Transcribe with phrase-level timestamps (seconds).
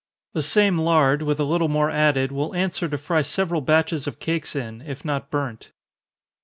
[0.33, 4.17] The same lard, with a little more added, will answer to fry several batches of
[4.17, 5.69] cakes in, if not burnt.